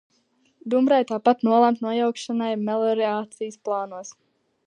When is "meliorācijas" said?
2.63-3.63